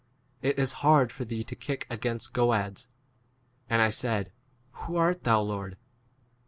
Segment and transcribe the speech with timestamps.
[0.41, 2.87] [it is] hard for thee to kick against goads.
[3.65, 4.31] 15 And I said,
[4.71, 5.77] who art thou, Lord